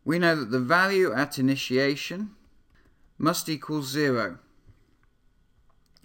We 0.04 0.20
know 0.20 0.36
that 0.36 0.52
the 0.52 0.60
value 0.60 1.14
at 1.14 1.40
initiation 1.40 2.32
must 3.18 3.50
equal 3.50 3.84
zero. 3.84 4.40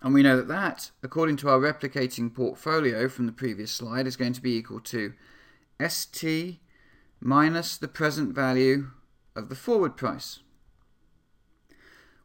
And 0.03 0.13
we 0.13 0.23
know 0.23 0.37
that 0.37 0.49
that, 0.49 0.91
according 1.03 1.37
to 1.39 1.49
our 1.49 1.59
replicating 1.59 2.33
portfolio 2.33 3.09
from 3.09 3.27
the 3.27 3.33
previous 3.33 3.73
slide, 3.73 4.07
is 4.07 4.17
going 4.17 4.35
to 4.35 4.43
be 4.43 4.57
equal 4.57 4.81
to 4.81 5.15
ST 5.85 6.61
minus 7.21 7.77
the 7.77 7.89
present 7.89 8.35
value 8.35 8.89
of 9.35 9.49
the 9.49 9.55
forward 9.55 9.97
price. 9.97 10.41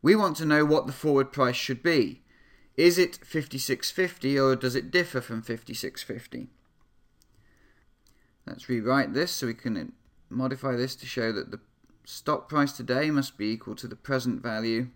We 0.01 0.15
want 0.15 0.37
to 0.37 0.45
know 0.45 0.65
what 0.65 0.87
the 0.87 0.93
forward 0.93 1.31
price 1.31 1.55
should 1.55 1.83
be. 1.83 2.23
Is 2.75 2.97
it 2.97 3.19
56.50 3.21 4.41
or 4.41 4.55
does 4.55 4.75
it 4.75 4.91
differ 4.91 5.21
from 5.21 5.43
56.50? 5.43 6.47
Let's 8.47 8.67
rewrite 8.67 9.13
this 9.13 9.31
so 9.31 9.47
we 9.47 9.53
can 9.53 9.93
modify 10.29 10.75
this 10.75 10.95
to 10.95 11.05
show 11.05 11.31
that 11.31 11.51
the 11.51 11.59
stock 12.05 12.49
price 12.49 12.71
today 12.71 13.11
must 13.11 13.37
be 13.37 13.51
equal 13.51 13.75
to 13.75 13.87
the 13.87 13.95
present 13.95 14.41
value 14.41 14.87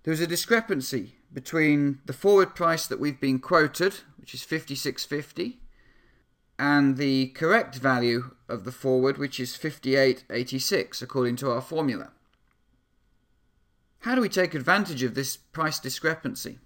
there's 0.09 0.21
a 0.21 0.27
discrepancy 0.27 1.17
between 1.35 1.99
the 2.07 2.15
forward 2.15 2.55
price 2.55 2.87
that 2.87 2.99
we've 2.99 3.21
been 3.21 3.39
quoted, 3.39 3.97
which 4.19 4.33
is 4.33 4.41
56.50, 4.41 5.57
and 6.59 6.97
the 6.97 7.27
correct 7.27 7.75
value 7.75 8.31
of 8.49 8.65
the 8.65 8.73
forward, 8.73 9.19
which 9.19 9.39
is 9.39 9.53
58.86, 9.53 11.03
according 11.03 11.37
to 11.37 11.51
our 11.51 11.61
formula. 11.61 12.13
How 13.99 14.15
do 14.15 14.23
we 14.23 14.31
take 14.31 14.55
advantage 14.55 15.03
of 15.03 15.15
this 15.15 15.37
price 15.37 15.79
discrepancy? 15.79 16.59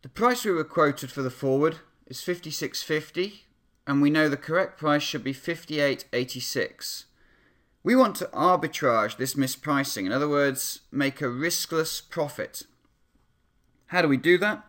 The 0.00 0.08
price 0.08 0.42
we 0.42 0.52
were 0.52 0.64
quoted 0.64 1.10
for 1.10 1.20
the 1.20 1.28
forward 1.28 1.80
is 2.06 2.22
56.50, 2.22 3.40
and 3.86 4.00
we 4.00 4.08
know 4.08 4.30
the 4.30 4.38
correct 4.38 4.78
price 4.78 5.02
should 5.02 5.22
be 5.22 5.34
58.86. 5.34 7.04
We 7.86 7.94
want 7.94 8.16
to 8.16 8.26
arbitrage 8.34 9.16
this 9.16 9.34
mispricing, 9.34 10.06
in 10.06 10.12
other 10.12 10.28
words, 10.28 10.80
make 10.90 11.20
a 11.20 11.26
riskless 11.26 12.02
profit. 12.10 12.64
How 13.86 14.02
do 14.02 14.08
we 14.08 14.16
do 14.16 14.36
that? 14.38 14.64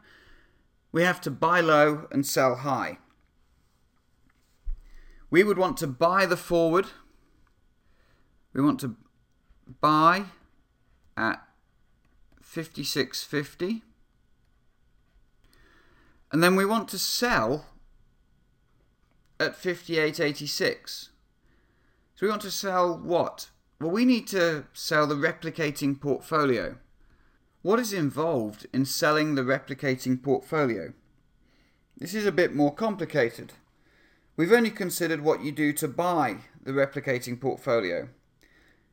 We 0.91 1.01
have 1.01 1.19
to 1.21 1.31
buy 1.31 1.59
low 1.61 2.07
and 2.11 2.27
sell 2.27 2.57
high. 2.57 2.99
We 5.31 5.43
would 5.43 5.57
want 5.57 5.77
to 5.77 5.87
buy 5.87 6.27
the 6.27 6.37
forward. 6.37 6.89
We 8.53 8.61
want 8.61 8.79
to 8.81 8.95
buy 9.81 10.25
at 11.17 11.41
56.50 12.43 13.81
and 16.31 16.43
then 16.43 16.55
we 16.55 16.65
want 16.65 16.87
to 16.89 16.99
sell 16.99 17.65
at 19.39 19.59
58.86 19.59 21.09
so 22.17 22.25
we 22.25 22.31
want 22.31 22.41
to 22.41 22.49
sell 22.51 22.97
what? 22.97 23.51
Well, 23.79 23.91
we 23.91 24.03
need 24.03 24.25
to 24.29 24.65
sell 24.73 25.05
the 25.05 25.13
replicating 25.13 26.01
portfolio. 26.01 26.77
What 27.61 27.79
is 27.79 27.93
involved 27.93 28.65
in 28.73 28.85
selling 28.85 29.35
the 29.35 29.43
replicating 29.43 30.23
portfolio? 30.23 30.93
This 31.95 32.15
is 32.15 32.25
a 32.25 32.31
bit 32.31 32.55
more 32.55 32.73
complicated. 32.73 33.53
We've 34.35 34.51
only 34.51 34.71
considered 34.71 35.21
what 35.21 35.43
you 35.43 35.51
do 35.51 35.71
to 35.73 35.87
buy 35.87 36.37
the 36.63 36.71
replicating 36.71 37.39
portfolio. 37.39 38.09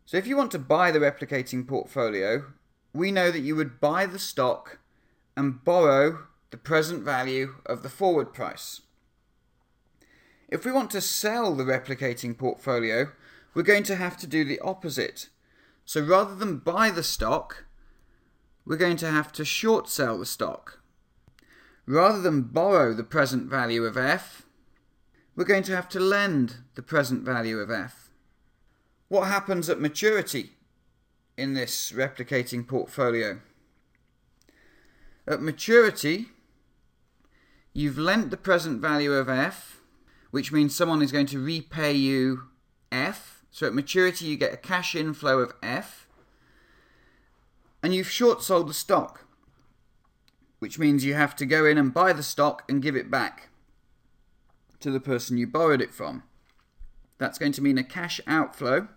So 0.04 0.18
if 0.18 0.26
you 0.26 0.37
want 0.37 0.50
to 0.50 0.58
buy 0.58 0.90
the 0.90 0.98
replicating 0.98 1.66
portfolio, 1.66 2.44
we 2.92 3.10
know 3.10 3.30
that 3.30 3.40
you 3.40 3.56
would 3.56 3.80
buy 3.80 4.04
the 4.04 4.18
stock 4.18 4.80
and 5.34 5.64
borrow 5.64 6.26
the 6.50 6.58
present 6.58 7.02
value 7.02 7.54
of 7.64 7.82
the 7.82 7.88
forward 7.88 8.34
price. 8.34 8.82
If 10.48 10.64
we 10.64 10.72
want 10.72 10.90
to 10.92 11.00
sell 11.00 11.54
the 11.54 11.64
replicating 11.64 12.37
portfolio, 12.37 13.09
we're 13.54 13.62
going 13.62 13.85
to 13.85 13.96
have 13.96 14.16
to 14.18 14.26
do 14.26 14.44
the 14.44 14.61
opposite. 14.61 15.28
So 15.85 16.00
rather 16.00 16.35
than 16.35 16.59
buy 16.59 16.90
the 16.90 17.02
stock, 17.02 17.64
we're 18.64 18.76
going 18.76 18.96
to 18.98 19.11
have 19.11 19.33
to 19.33 19.44
short 19.44 19.88
sell 19.88 20.18
the 20.18 20.26
stock. 20.26 20.80
Rather 21.87 22.20
than 22.20 22.42
borrow 22.42 22.94
the 22.94 23.04
present 23.04 23.48
value 23.48 23.85
of 23.85 23.96
F, 23.96 24.46
we're 25.37 25.44
going 25.44 25.62
to 25.64 25.76
have 25.76 25.88
to 25.90 26.00
lend 26.00 26.57
the 26.74 26.83
present 26.83 27.22
value 27.22 27.59
of 27.59 27.70
F. 27.70 28.11
What 29.09 29.28
happens 29.28 29.68
at 29.68 29.80
maturity 29.80 30.52
in 31.37 31.54
this 31.54 31.92
replicating 31.92 32.66
portfolio? 32.66 33.40
At 35.26 35.42
maturity, 35.42 36.28
you've 37.72 37.98
lent 37.98 38.30
the 38.30 38.37
present 38.37 38.80
value 38.80 39.12
of 39.12 39.28
F 39.28 39.80
which 40.35 40.51
means 40.51 40.75
someone 40.75 41.01
is 41.01 41.12
going 41.12 41.27
to 41.27 41.38
repay 41.38 41.92
you 41.92 42.49
F. 42.90 43.44
So 43.53 43.68
at 43.68 43.73
maturity, 43.73 44.25
you 44.25 44.37
get 44.37 44.53
a 44.53 44.57
cash 44.57 44.97
inflow 44.97 45.38
of 45.38 45.53
F. 45.62 46.09
And 47.85 47.94
you've 47.94 48.11
short 48.11 48.42
sold 48.42 48.68
the 48.68 48.75
stock, 48.75 49.27
which 50.59 50.77
means 50.77 51.05
you 51.05 51.14
have 51.14 51.37
to 51.37 51.47
go 51.47 51.64
in 51.64 51.79
and 51.79 51.94
buy 51.94 52.12
the 52.12 52.25
stock 52.25 52.64
and 52.68 52.83
give 52.83 52.97
it 52.97 53.12
back 53.12 53.51
to 54.81 54.90
the 54.90 54.99
person 54.99 55.38
you 55.38 55.47
borrowed 55.47 55.81
it 55.81 55.94
from. 55.94 56.25
That's 57.18 57.38
going 57.38 57.53
to 57.53 57.62
mean 57.62 57.79
a 57.79 57.85
cash 57.85 58.20
outflow 58.27 58.88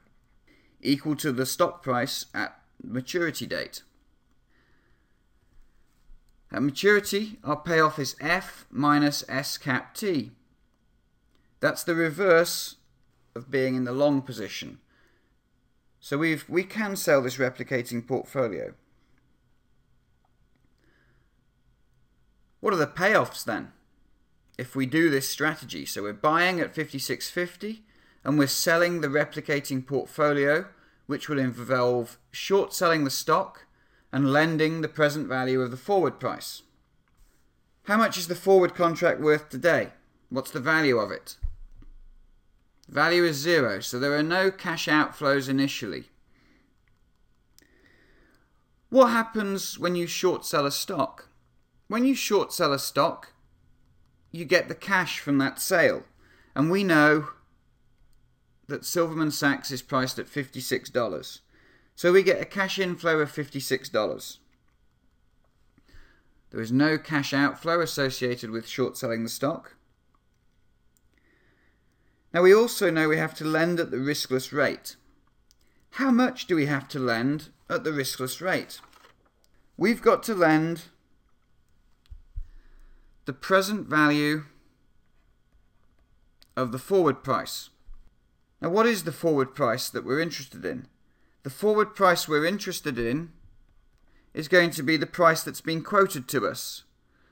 equal 0.82 1.16
to 1.18 1.32
the 1.32 1.46
stock 1.46 1.84
price 1.84 2.26
at 2.34 2.60
maturity 2.84 3.46
date. 3.46 3.84
At 6.52 6.64
maturity, 6.64 7.38
our 7.44 7.58
payoff 7.58 8.00
is 8.00 8.16
F 8.20 8.66
minus 8.72 9.24
S 9.30 9.60
cap 9.60 9.94
T. 9.94 10.32
That's 11.60 11.84
the 11.84 11.96
reverse 11.96 12.76
of 13.36 13.50
being 13.50 13.76
in 13.76 13.84
the 13.84 13.92
long 13.92 14.22
position. 14.22 14.80
So 16.00 16.18
we've 16.18 16.48
we 16.48 16.64
can 16.64 16.96
sell 16.96 17.22
this 17.22 17.38
replicating 17.38 18.06
portfolio. 18.06 18.74
What 22.60 22.74
are 22.74 22.78
the 22.78 22.88
payoffs 22.88 23.44
then? 23.44 23.72
If 24.58 24.76
we 24.76 24.86
do 24.86 25.10
this 25.10 25.30
strategy, 25.30 25.86
so 25.86 26.02
we're 26.02 26.14
buying 26.14 26.60
at 26.60 26.74
56.50 26.74 27.82
and 28.24 28.40
we're 28.40 28.48
selling 28.48 29.02
the 29.02 29.08
replicating 29.08 29.86
portfolio, 29.86 30.66
which 31.06 31.30
will 31.30 31.38
involve 31.38 32.18
short 32.32 32.74
selling 32.74 33.04
the 33.04 33.12
stock 33.12 33.68
and 34.12 34.34
lending 34.34 34.82
the 34.82 34.88
present 34.88 35.28
value 35.28 35.62
of 35.62 35.70
the 35.70 35.78
forward 35.78 36.20
price. 36.20 36.64
How 37.84 37.98
much 37.98 38.18
is 38.18 38.28
the 38.28 38.36
forward 38.36 38.74
contract 38.74 39.22
worth 39.22 39.50
today? 39.50 39.92
What's 40.30 40.52
the 40.52 40.60
value 40.60 40.98
of 40.98 41.12
it? 41.12 41.38
Value 42.88 43.24
is 43.24 43.38
zero, 43.38 43.80
so 43.80 44.00
there 44.00 44.18
are 44.18 44.24
no 44.24 44.50
cash 44.50 44.88
outflows 44.88 45.50
initially. 45.50 46.06
What 48.90 49.08
happens 49.08 49.78
when 49.78 49.96
you 49.96 50.08
short 50.08 50.46
sell 50.46 50.66
a 50.66 50.72
stock? 50.72 51.28
When 51.88 52.06
you 52.06 52.16
short 52.16 52.54
sell 52.54 52.72
a 52.72 52.80
stock, 52.80 53.34
you 54.32 54.46
get 54.46 54.68
the 54.68 54.76
cash 54.76 55.20
from 55.20 55.38
that 55.40 55.60
sale. 55.60 56.04
And 56.56 56.72
we 56.72 56.84
know 56.84 57.30
that 58.68 58.86
Silverman 58.86 59.32
Sachs 59.32 59.72
is 59.72 59.82
priced 59.82 60.20
at 60.20 60.28
$56. 60.28 61.40
So 61.96 62.12
we 62.12 62.24
get 62.24 62.42
a 62.42 62.46
cash 62.46 62.80
inflow 62.80 63.20
of 63.20 63.32
$56. 63.32 64.38
There 66.52 66.62
is 66.62 66.72
no 66.72 66.98
cash 66.98 67.34
outflow 67.34 67.82
associated 67.82 68.50
with 68.50 68.68
short 68.68 68.98
selling 68.98 69.24
the 69.24 69.30
stock. 69.30 69.77
Now 72.34 72.42
we 72.42 72.54
also 72.54 72.90
know 72.90 73.08
we 73.08 73.18
have 73.18 73.34
to 73.36 73.46
lend 73.46 73.80
at 73.80 73.92
the 73.92 73.98
riskless 73.98 74.52
rate. 74.52 74.96
how 75.92 76.12
much 76.12 76.46
do 76.46 76.56
we 76.56 76.68
have 76.68 76.88
to 76.90 77.00
lend 77.00 77.50
at 77.70 77.84
the 77.84 77.90
riskless 77.92 78.40
rate? 78.42 78.80
We've 79.78 80.02
got 80.02 80.22
to 80.24 80.36
lend 80.36 80.84
the 83.26 83.34
present 83.34 83.88
value 83.88 84.46
of 86.56 86.72
the 86.72 86.80
forward 86.80 87.24
price. 87.24 87.70
Now, 88.62 88.70
what 88.70 88.88
is 88.88 89.04
the 89.04 89.12
forward 89.12 89.54
price 89.54 89.90
that 89.90 90.04
we're 90.04 90.20
interested 90.20 90.66
in? 90.66 90.88
The 91.44 91.50
forward 91.50 91.96
price 91.96 92.28
we're 92.28 92.46
interested 92.46 92.98
in 92.98 93.32
is 94.34 94.48
going 94.48 94.72
to 94.72 94.84
be 94.84 94.98
the 94.98 95.06
price 95.06 95.44
that's 95.44 95.62
been 95.62 95.84
quoted 95.84 96.28
to 96.30 96.48
us. 96.48 96.84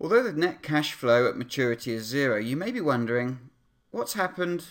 Although 0.00 0.24
the 0.24 0.32
net 0.32 0.62
cash 0.62 0.94
flow 0.94 1.28
at 1.28 1.36
maturity 1.36 1.92
is 1.92 2.06
zero, 2.06 2.38
you 2.38 2.56
may 2.56 2.72
be 2.72 2.80
wondering 2.80 3.50
what's 3.90 4.14
happened 4.14 4.64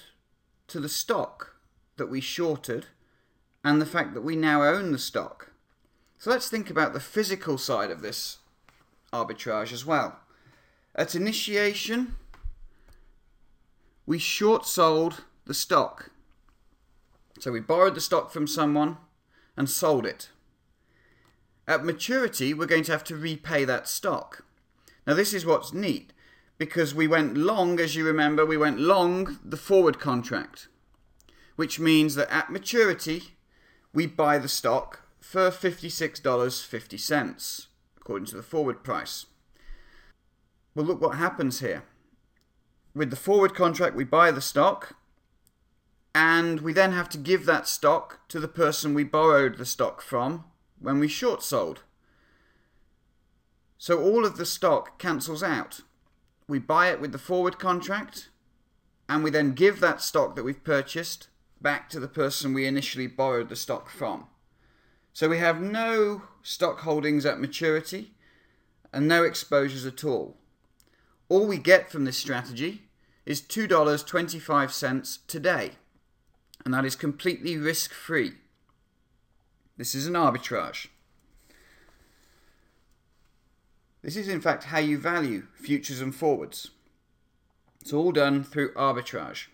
to 0.67 0.79
the 0.79 0.89
stock 0.89 1.50
that 2.01 2.09
we 2.09 2.19
shorted 2.19 2.87
and 3.63 3.79
the 3.79 3.85
fact 3.85 4.15
that 4.15 4.23
we 4.23 4.35
now 4.35 4.63
own 4.63 4.91
the 4.91 4.97
stock. 4.97 5.51
So 6.17 6.31
let's 6.31 6.49
think 6.49 6.71
about 6.71 6.93
the 6.93 6.99
physical 6.99 7.59
side 7.59 7.91
of 7.91 8.01
this 8.01 8.39
arbitrage 9.13 9.71
as 9.71 9.85
well. 9.85 10.17
At 10.95 11.13
initiation, 11.13 12.15
we 14.07 14.17
short 14.17 14.65
sold 14.65 15.25
the 15.45 15.53
stock. 15.53 16.09
So 17.39 17.51
we 17.51 17.59
borrowed 17.59 17.93
the 17.93 18.01
stock 18.01 18.31
from 18.31 18.47
someone 18.47 18.97
and 19.55 19.69
sold 19.69 20.07
it. 20.07 20.29
At 21.67 21.85
maturity, 21.85 22.51
we're 22.51 22.65
going 22.65 22.85
to 22.85 22.91
have 22.91 23.03
to 23.03 23.15
repay 23.15 23.63
that 23.65 23.87
stock. 23.87 24.43
Now, 25.05 25.13
this 25.13 25.35
is 25.35 25.45
what's 25.45 25.71
neat 25.71 26.13
because 26.57 26.95
we 26.95 27.07
went 27.07 27.37
long, 27.37 27.79
as 27.79 27.95
you 27.95 28.03
remember, 28.03 28.43
we 28.43 28.57
went 28.57 28.79
long 28.79 29.37
the 29.45 29.55
forward 29.55 29.99
contract, 29.99 30.67
which 31.55 31.79
means 31.79 32.15
that 32.15 32.33
at 32.33 32.51
maturity, 32.51 33.35
we 33.93 34.07
buy 34.07 34.37
the 34.37 34.47
stock 34.47 35.01
for 35.19 35.49
$56.50, 35.49 37.67
according 37.97 38.25
to 38.27 38.35
the 38.35 38.43
forward 38.43 38.83
price. 38.83 39.25
Well, 40.73 40.85
look 40.85 41.01
what 41.01 41.17
happens 41.17 41.59
here 41.59 41.83
with 42.93 43.09
the 43.09 43.15
forward 43.15 43.55
contract, 43.55 43.95
we 43.95 44.03
buy 44.03 44.31
the 44.31 44.41
stock, 44.41 44.95
and 46.13 46.61
we 46.61 46.73
then 46.73 46.91
have 46.91 47.09
to 47.09 47.17
give 47.17 47.45
that 47.45 47.67
stock 47.67 48.27
to 48.27 48.39
the 48.39 48.47
person 48.47 48.93
we 48.93 49.03
borrowed 49.03 49.57
the 49.57 49.65
stock 49.65 50.01
from 50.01 50.45
when 50.79 50.99
we 50.99 51.07
short 51.07 51.41
sold. 51.41 51.83
So 53.77 54.01
all 54.01 54.25
of 54.25 54.37
the 54.37 54.45
stock 54.45 54.99
cancels 54.99 55.41
out. 55.41 55.81
We 56.47 56.59
buy 56.59 56.89
it 56.89 56.99
with 56.99 57.13
the 57.13 57.17
forward 57.17 57.59
contract, 57.59 58.29
and 59.07 59.23
we 59.23 59.29
then 59.29 59.53
give 59.53 59.79
that 59.79 60.01
stock 60.01 60.35
that 60.35 60.43
we've 60.43 60.63
purchased 60.63 61.29
back 61.61 61.89
to 61.89 61.99
the 61.99 62.07
person 62.07 62.53
we 62.53 62.65
initially 62.65 63.07
borrowed 63.07 63.49
the 63.49 63.55
stock 63.55 63.89
from. 63.89 64.27
So 65.13 65.29
we 65.29 65.37
have 65.39 65.61
no 65.61 66.23
stock 66.41 66.79
holdings 66.79 67.25
at 67.25 67.39
maturity 67.39 68.11
and 68.93 69.07
no 69.07 69.23
exposures 69.23 69.85
at 69.85 70.03
all. 70.03 70.37
All 71.29 71.45
we 71.45 71.57
get 71.57 71.91
from 71.91 72.05
this 72.05 72.17
strategy 72.17 72.83
is 73.25 73.41
$2.25 73.41 75.19
today, 75.27 75.71
and 76.65 76.73
that 76.73 76.85
is 76.85 76.95
completely 76.95 77.57
risk 77.57 77.93
free. 77.93 78.33
This 79.77 79.95
is 79.95 80.07
an 80.07 80.13
arbitrage. 80.13 80.87
This 84.01 84.17
is, 84.17 84.27
in 84.27 84.41
fact, 84.41 84.65
how 84.65 84.79
you 84.79 84.97
value 84.97 85.43
futures 85.53 86.01
and 86.01 86.13
forwards. 86.13 86.71
It's 87.79 87.93
all 87.93 88.11
done 88.11 88.43
through 88.43 88.73
arbitrage. 88.73 89.47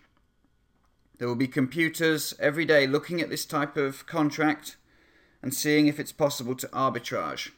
There 1.18 1.26
will 1.28 1.34
be 1.34 1.48
computers 1.48 2.34
every 2.38 2.64
day 2.64 2.86
looking 2.86 3.20
at 3.20 3.28
this 3.28 3.44
type 3.44 3.76
of 3.76 4.06
contract 4.06 4.76
and 5.42 5.52
seeing 5.52 5.86
if 5.86 5.98
it's 5.98 6.12
possible 6.12 6.54
to 6.54 6.68
arbitrage. 6.68 7.50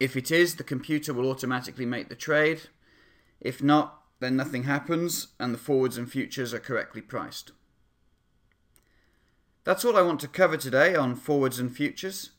If 0.00 0.16
it 0.16 0.30
is, 0.30 0.56
the 0.56 0.64
computer 0.64 1.14
will 1.14 1.30
automatically 1.30 1.86
make 1.86 2.08
the 2.08 2.16
trade. 2.16 2.62
If 3.40 3.62
not, 3.62 4.02
then 4.18 4.36
nothing 4.36 4.64
happens 4.64 5.28
and 5.38 5.54
the 5.54 5.58
forwards 5.58 5.96
and 5.96 6.10
futures 6.10 6.52
are 6.52 6.60
correctly 6.60 7.00
priced. 7.00 7.52
That's 9.62 9.84
all 9.84 9.96
I 9.96 10.02
want 10.02 10.20
to 10.20 10.28
cover 10.28 10.56
today 10.56 10.94
on 10.94 11.14
forwards 11.14 11.58
and 11.58 11.74
futures. 11.74 12.30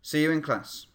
See 0.00 0.22
you 0.22 0.30
in 0.30 0.40
class. 0.40 0.86